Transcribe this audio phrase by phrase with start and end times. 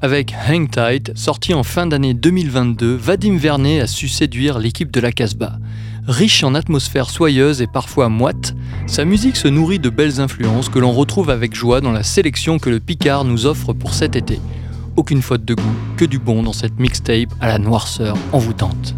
[0.00, 5.00] Avec Hang Tight, sorti en fin d'année 2022, Vadim Vernet a su séduire l'équipe de
[5.00, 5.58] la Casbah.
[6.06, 8.54] Riche en atmosphère soyeuse et parfois moite,
[8.86, 12.60] sa musique se nourrit de belles influences que l'on retrouve avec joie dans la sélection
[12.60, 14.38] que le Picard nous offre pour cet été.
[14.94, 18.94] Aucune faute de goût, que du bon dans cette mixtape à la noirceur envoûtante.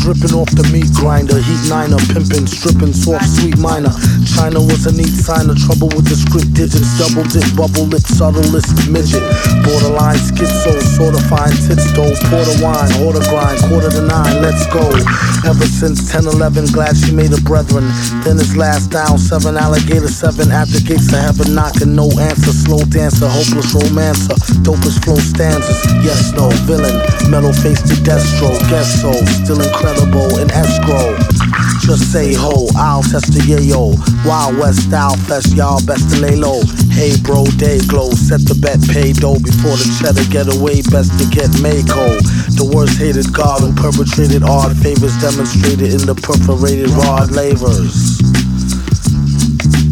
[0.00, 3.92] Dripping off the meat grinder, heat niner, pimping, stripping, soft, sweet minor.
[4.40, 6.96] China was a neat sign of trouble with the script digits.
[6.96, 9.20] Double dip, bubble lip, subtlest midget.
[9.60, 12.08] Borderline schizo, sort of fine tits though.
[12.32, 14.80] Porter wine, order grind, quarter to nine, let's go.
[15.44, 17.84] Ever since 10 11, glad she made a brethren.
[18.24, 22.56] Then his last down, seven alligator, seven the gates of heaven, knocking no answer.
[22.56, 25.84] Slow dancer, hopeless romancer, dopest flow stanzas.
[26.00, 26.96] Yes, no, villain,
[27.28, 29.12] metal face to Destro, guess so.
[29.44, 31.12] Still incredible in escrow.
[31.84, 33.96] Just say ho, I'll test the yayo.
[34.30, 36.62] Wild West style fest, y'all best to lay low.
[36.92, 40.82] Hey bro, day glow, set the bet, pay dough before the cheddar get away.
[40.86, 42.14] Best to get Mako.
[42.54, 48.19] The worst hated god who perpetrated odd favors demonstrated in the perforated rod lavers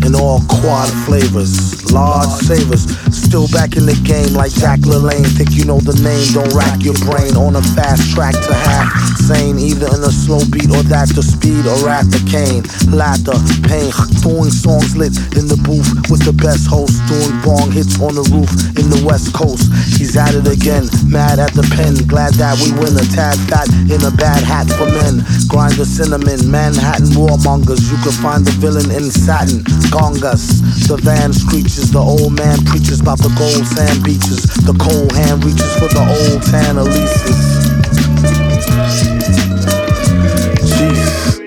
[0.04, 2.84] in all quad flavors, large savers.
[3.08, 5.26] Still back in the game like Jack LaLanne.
[5.36, 8.88] Think you know the name, don't rack your brain on a fast track to half
[9.28, 9.58] sane.
[9.58, 12.64] Either in a slow beat or that the speed or at the cane.
[12.92, 13.36] Laughter,
[13.68, 13.92] pain,
[14.24, 16.96] doing songs lit in the booth with the best host.
[17.08, 19.68] Doing bong hits on the roof in the west coast.
[19.96, 21.94] He's at it again, mad at the pen.
[22.08, 25.24] Glad that we win a tad fat in a bad hat for men.
[25.48, 27.84] Grind the cinnamon, Manhattan warmongers.
[27.88, 30.60] You can find the villain in satin gongas.
[30.88, 34.44] The van screeches, the old man preaches about the gold sand beaches.
[34.64, 37.68] The cold hand reaches for the old tan Elises.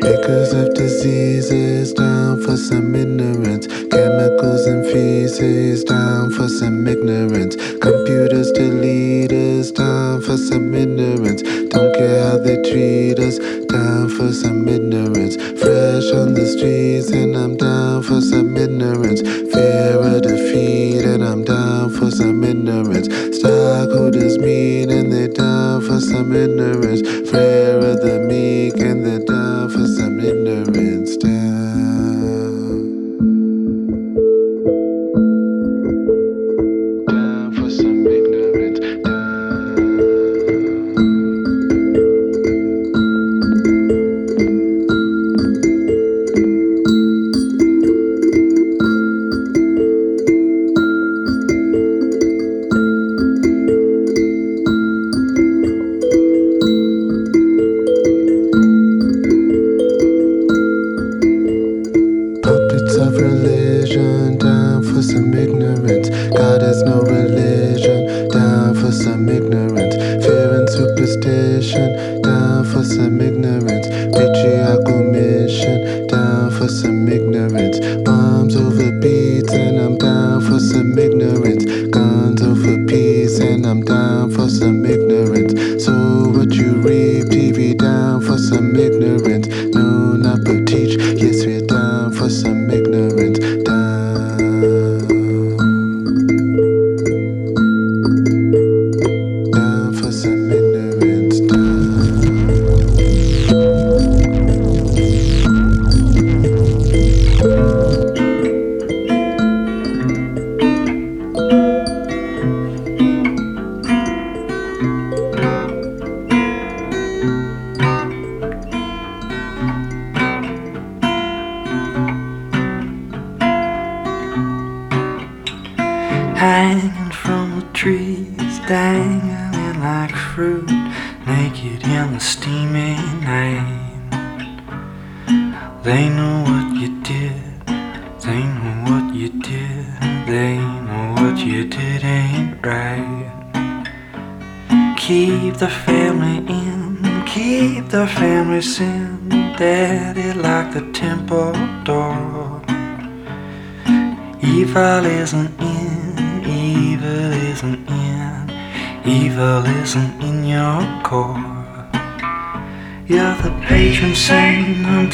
[0.02, 3.68] Because of diseases, down for some ignorance.
[3.68, 7.56] Chemicals and feces, down for some ignorance.
[7.80, 11.42] Computers to leaders, down for some ignorance.
[11.70, 13.38] Don't care how they treat us,
[13.68, 15.36] down for some ignorance.
[15.62, 17.58] Fresh on the streets, and I'm
[18.02, 19.51] for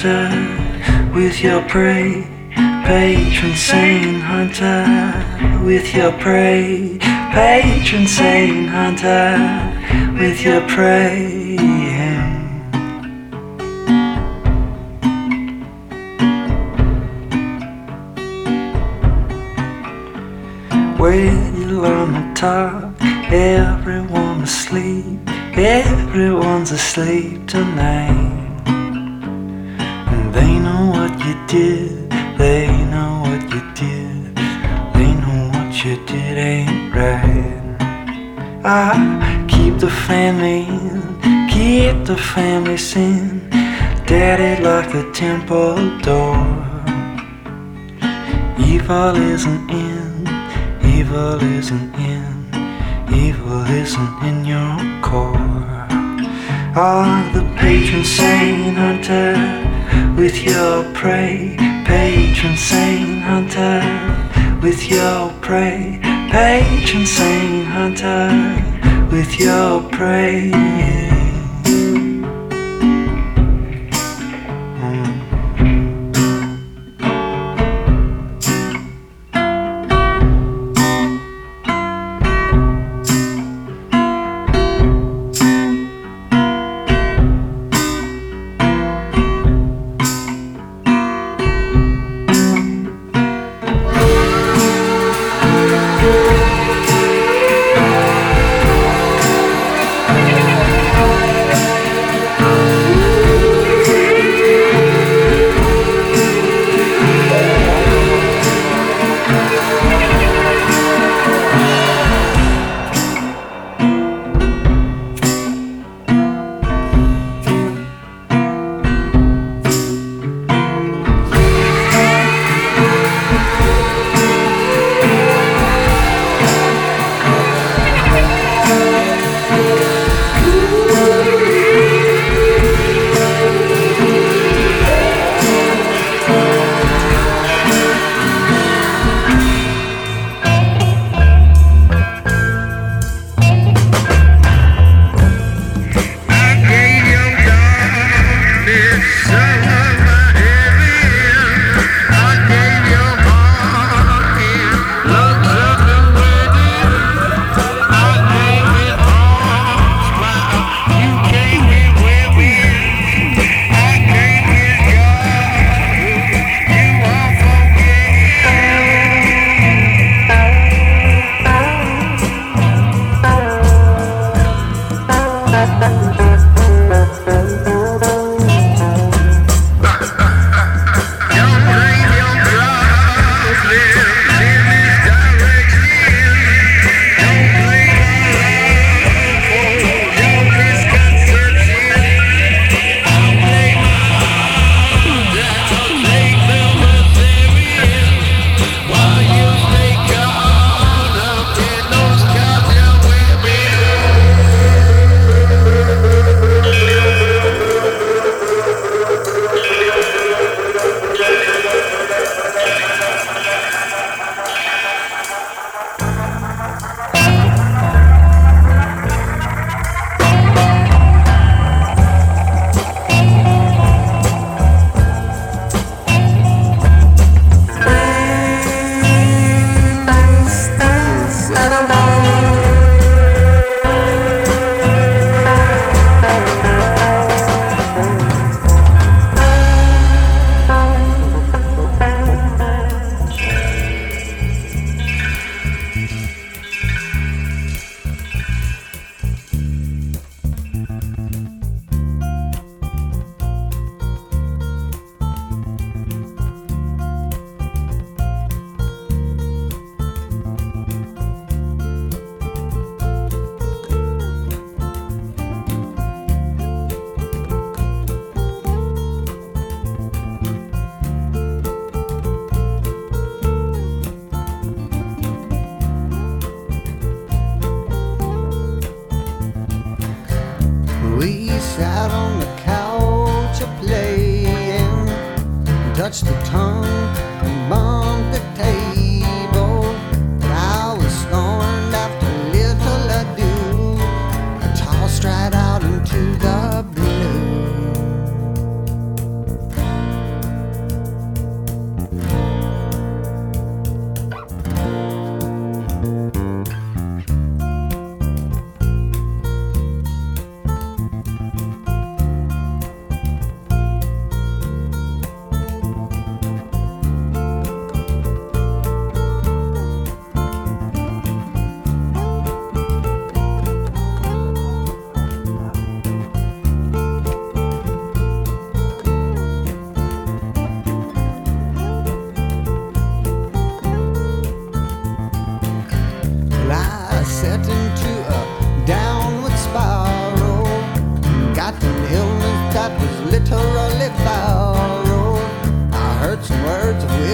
[0.08, 2.24] hunter with your prey,
[2.86, 4.86] patron saint hunter
[5.66, 6.98] with your prey,
[7.34, 9.36] patron saint hunter
[10.20, 11.27] with your prey.
[33.58, 34.36] You did,
[34.94, 37.78] they know what you did ain't right.
[38.64, 41.02] I keep the family in,
[41.50, 43.50] keep the family sin,
[44.06, 46.38] daddy like the temple door.
[48.60, 50.28] Evil isn't in,
[50.96, 52.28] evil isn't in,
[53.12, 55.88] evil isn't in your core.
[56.76, 59.34] Are the patron saint hunter
[60.16, 63.80] with your prey, patron saint hunter
[64.62, 68.28] with your prey, patron saint hunter
[69.10, 70.97] with your prey.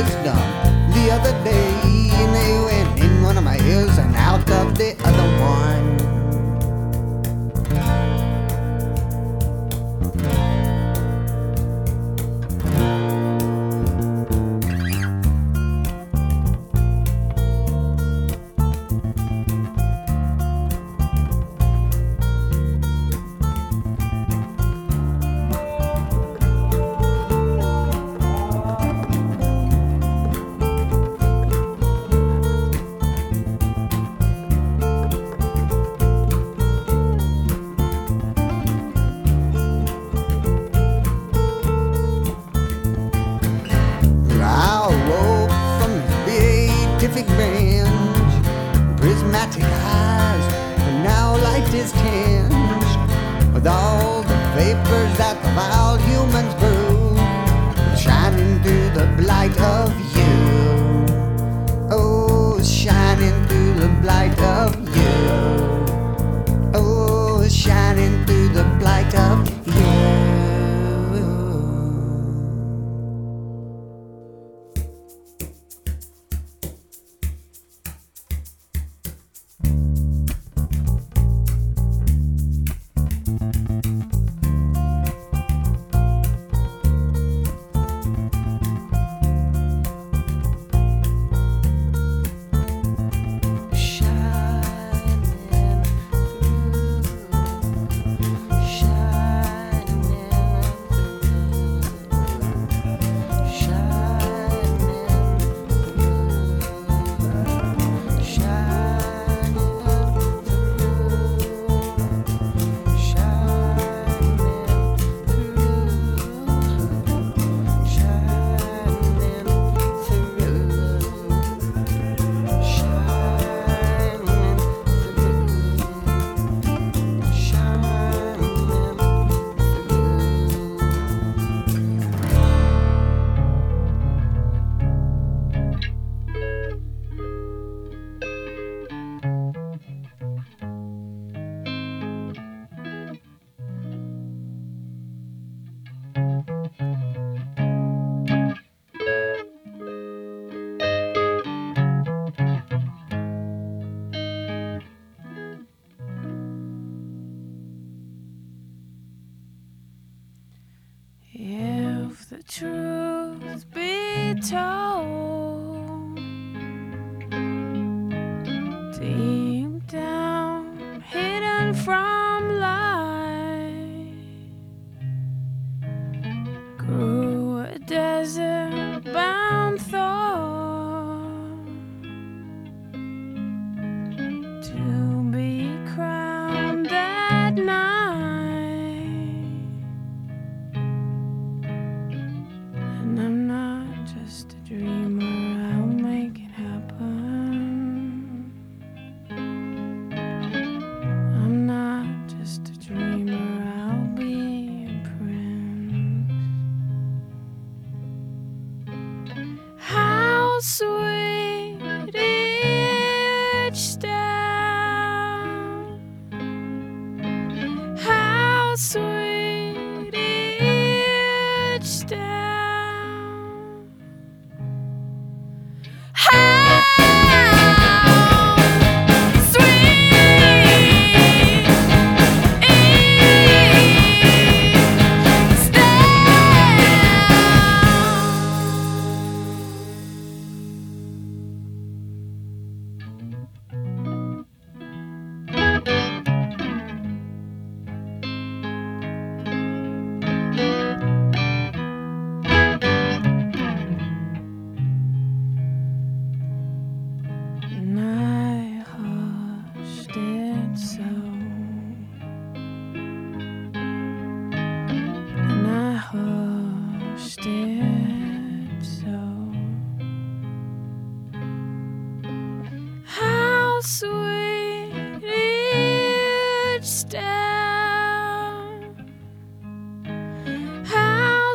[0.10, 0.53] is.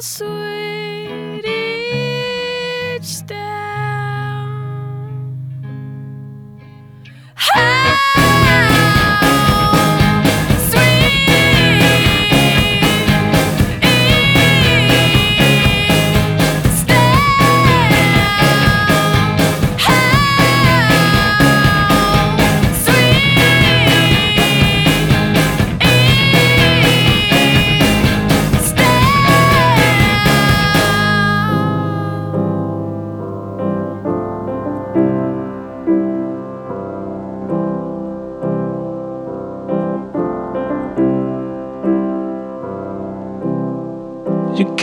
[0.01, 0.68] sweet.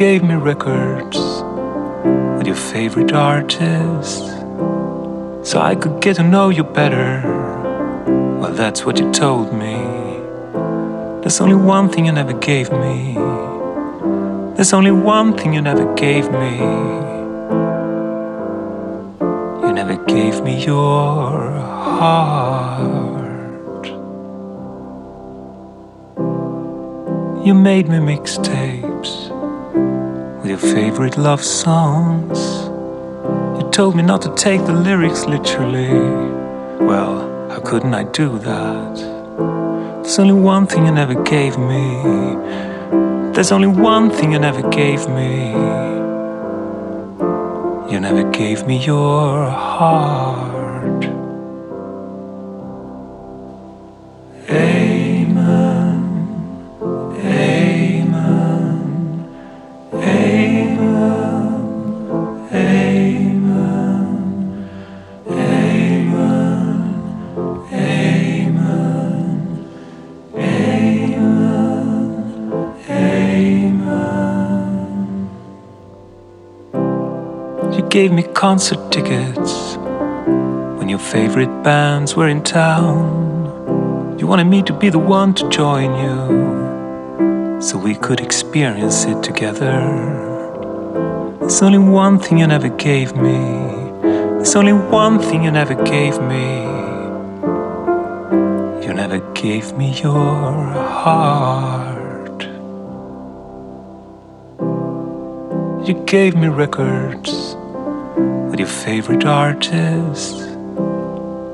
[0.05, 1.17] Gave me records
[2.37, 4.29] with your favorite artists
[5.49, 7.09] so I could get to know you better.
[8.39, 9.77] Well, that's what you told me.
[11.21, 13.15] There's only one thing you never gave me.
[14.55, 16.53] There's only one thing you never gave me.
[19.63, 21.31] You never gave me your
[21.97, 23.25] heart.
[27.47, 28.64] You made me mixtapes with
[30.61, 32.39] your favorite love songs.
[33.59, 35.89] You told me not to take the lyrics literally.
[36.85, 38.95] Well, how couldn't I do that?
[40.03, 41.83] There's only one thing you never gave me.
[43.33, 45.51] There's only one thing you never gave me.
[47.91, 50.54] You never gave me your heart.
[77.95, 79.77] Gave me concert tickets
[80.77, 84.17] when your favorite bands were in town.
[84.19, 89.23] You wanted me to be the one to join you so we could experience it
[89.23, 89.79] together.
[91.39, 93.39] There's only one thing you never gave me.
[94.01, 96.47] There's only one thing you never gave me.
[98.85, 100.51] You never gave me your
[101.01, 102.41] heart.
[105.87, 107.44] You gave me records
[108.65, 110.37] your favorite artist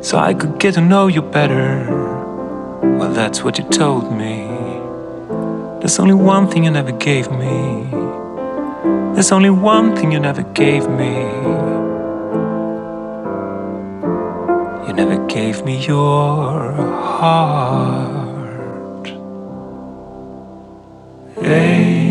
[0.02, 1.86] so I could get to know you better.
[2.98, 4.48] Well, that's what you told me.
[5.80, 7.86] There's only one thing you never gave me.
[9.14, 11.16] There's only one thing you never gave me.
[14.88, 16.72] You never gave me your
[17.18, 18.08] heart.
[21.38, 22.11] Amen.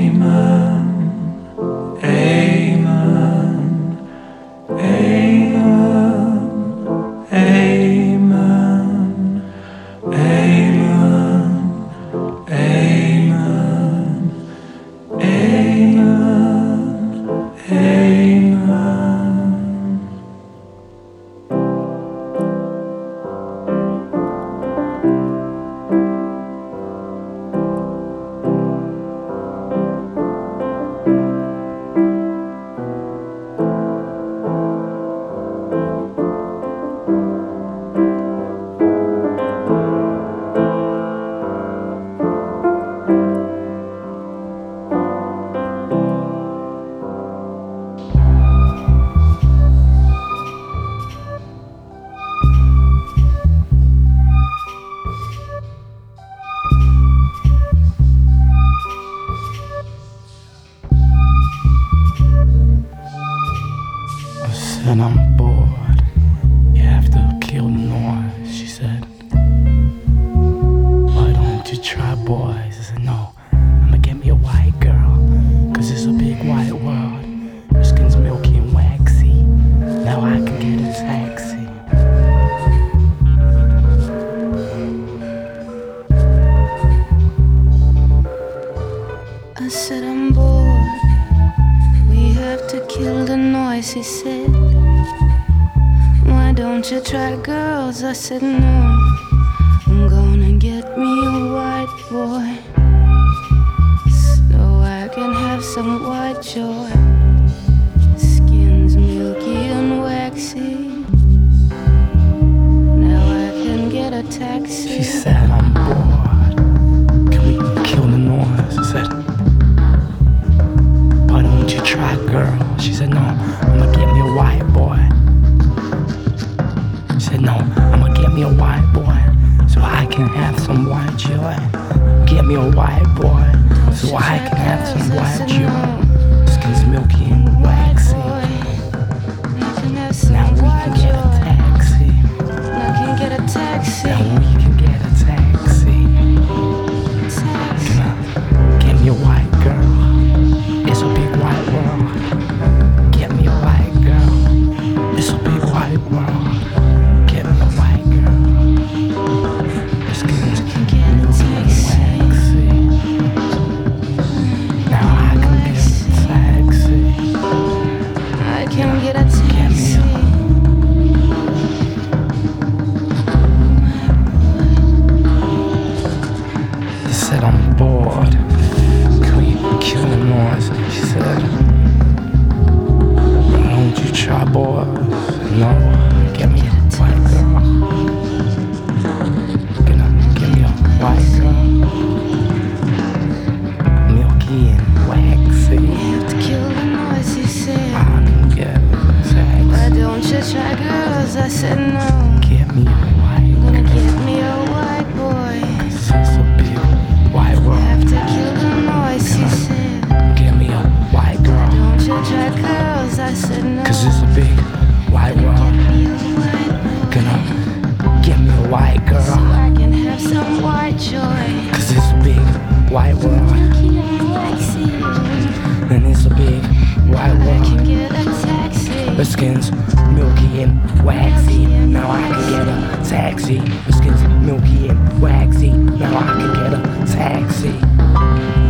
[229.30, 229.70] Skin's
[230.12, 231.66] milky and waxy.
[231.66, 233.56] Now I can get a taxi.
[233.58, 235.70] Her skin's milky and waxy.
[235.70, 238.69] Now I can get a taxi.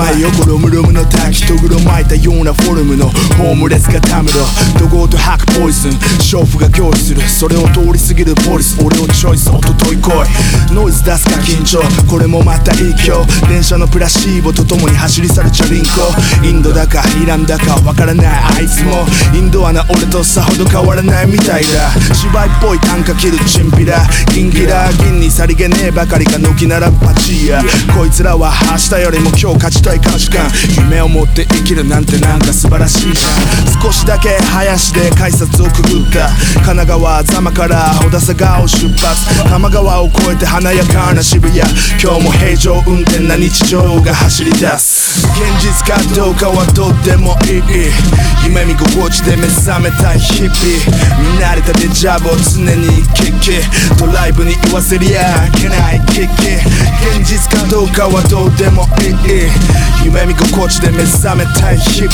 [0.00, 4.40] 前横ロムロムの滝とぐろ巻いたようなフォルムのホームレスがたむろ。
[4.80, 5.90] 怒号と吐くポイズン。
[6.24, 7.20] 娼婦が拒否する。
[7.28, 8.80] それを通り過ぎるポリス。
[8.82, 9.50] 俺をチョイス。
[9.50, 10.72] おととい来い。
[10.72, 11.82] ノイズ出すか緊張。
[12.08, 13.26] これもまた影響。
[13.46, 16.46] 電車のプラシーボとともに走り去るチャリンコ。
[16.46, 19.04] インドだかイランだかわからないあいつも。
[19.36, 21.92] インドアな俺とさほど変わらないみたいだ。
[22.14, 24.00] 芝居っぽい短歌切るチンピラ。
[24.32, 27.62] ギンギラ銀にさりげねえばかりか軒並ぶパチ屋
[27.94, 33.28] こいつらは明日よりも今日勝ちたい価値観夢を持って生きるなんてなんか素晴らしいじゃ
[33.78, 36.28] ん少しだけ林で改札をくぐった。
[36.60, 39.26] 神奈川座間から小田坂を出発。
[39.42, 41.58] 多摩川を越えて華やかな渋谷。
[42.02, 45.26] 今日も平常運転な日常が走り出す。
[45.26, 47.90] 現実かどうかはとってもいい。
[48.44, 50.52] 夢見心地で目覚めたい日々。
[51.20, 53.62] 見慣れたデジャブを常に行き来
[53.98, 56.00] ドライブに言わせりゃいけない。
[56.12, 56.48] キッキ
[57.18, 59.48] 現実かどうかはどうでもいい。
[60.04, 62.12] 夢見心地で目覚めたい日々。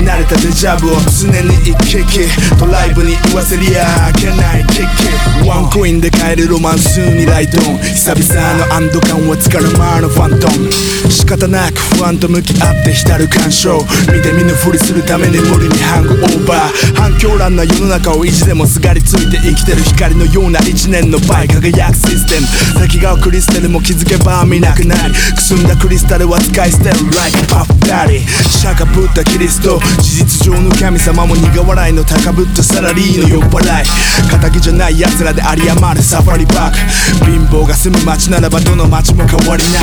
[0.00, 7.78] 見慣れたデジャブを常に行き来ドライブに言わせりゃいけないキッキワンコインで買えるロマンスにライトン。
[7.78, 10.70] 久々の安堵感は疲れ間のファントム。
[11.10, 13.68] 仕方なく不安と向き合って浸る感傷。
[14.12, 16.94] 見て見ぬふりするために無理にハングオーバー。
[16.94, 22.46] 反響乱な世の中を意地でもすがりついて生きてる光のような一年の倍輝くシステム。
[22.80, 33.86] 先がクリスタルも気づけば見なくなりくすんだクリスタルは使い捨てる like パフダリ釈迦ブッダキリスト事実上の神様も苦笑いの高ぶったサラリーの酔っ払い
[34.32, 36.02] 仇じゃない奴らで有り余る。
[36.04, 36.76] サファリパーク
[37.24, 39.82] 貧乏が住む街ならばどの街も変わりない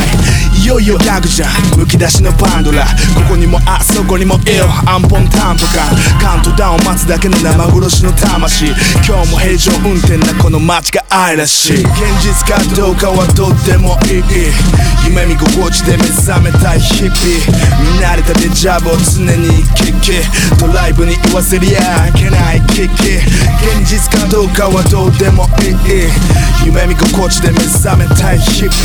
[0.62, 1.80] いよいよギャグじゃん。
[1.80, 2.86] むき出しのパンドラ。
[3.16, 5.90] ここにもあそこにもエオアンポンタンポカ
[6.22, 8.68] カウントダウン待つだけの生殺しの魂。
[9.02, 11.82] 今日も平常運転なこの街が愛らしい。
[11.82, 11.90] 現
[12.22, 14.54] 実かどうかはとってもいい。
[15.10, 17.16] 夢見心地で目覚めたい日々。
[17.82, 20.14] 見慣れたデジャブを常に行き
[20.60, 23.18] ドライブに言わせりゃいけないキッキ
[23.66, 26.06] 現実かどうかはどうでもいい。
[26.64, 28.78] 夢見心地で目覚めたい日々。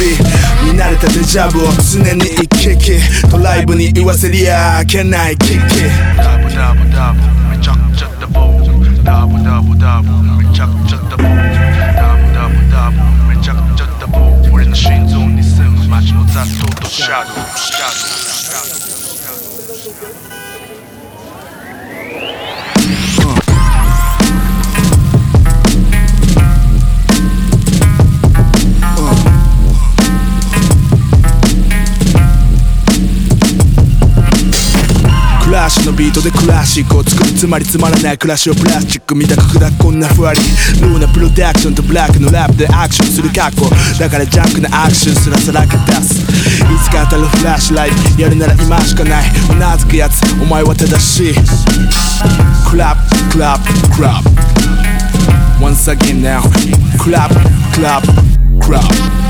[0.65, 2.99] 見慣れたデジャブを常に行き来
[3.31, 5.75] ドライブに言わせりゃあけないキッキ
[6.17, 8.41] ダブダブダブめちゃくちゃダボ
[9.03, 12.97] ダブダブダブめちゃくちゃダボダブダブダブ
[13.29, 14.19] めちゃくちゃダボ
[14.53, 18.06] 俺の心臓に住む街の雑踏とシャドウシャドウ
[35.87, 40.41] のビートでクラシックを作るつまりつまらない暮らしをプラスチック見たく砕くこんなふわり。
[40.81, 43.71] ルーなプロダクションとブラックのラップでアクションする格好。
[43.99, 46.23] だからジャンクなアクションすらさらけ出す。
[46.23, 49.31] いつか当たるフラッシュライトやるなら今しかない。
[49.51, 51.35] うなずくやつお前は正しい。
[52.69, 56.43] クラップクラップクラップ Once again now.
[56.99, 57.31] Clap
[57.75, 58.03] clap
[58.61, 59.26] clap.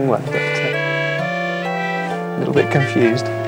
[0.00, 0.76] Young one, but uh,
[2.36, 3.39] a little bit confused.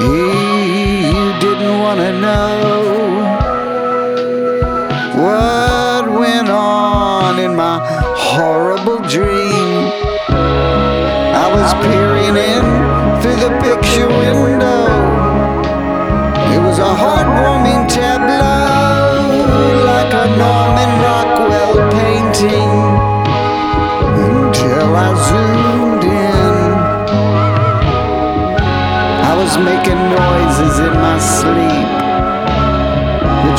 [0.00, 2.50] He you didn't want to know
[5.22, 7.76] what went on in my
[8.16, 9.92] horrible dream.
[11.42, 12.09] I was peering.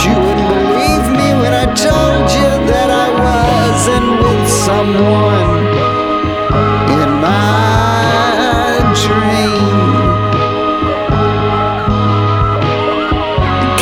[0.05, 5.53] you wouldn't believe me when I told you that I wasn't with someone
[7.01, 9.77] in my dream.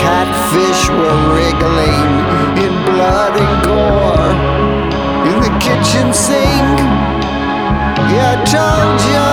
[0.02, 2.12] Catfish were wriggling
[2.66, 4.34] in blood and gore
[5.30, 6.80] in the kitchen sink.
[8.12, 9.30] Yeah, I told you.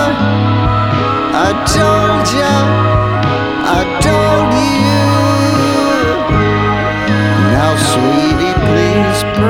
[1.45, 1.96] I told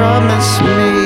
[0.08, 0.97] promise me.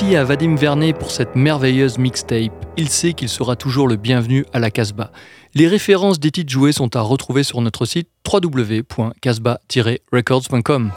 [0.00, 2.52] Merci à Vadim Vernet pour cette merveilleuse mixtape.
[2.76, 5.10] Il sait qu'il sera toujours le bienvenu à la Casbah.
[5.54, 10.92] Les références des titres joués sont à retrouver sur notre site www.casbah-records.com.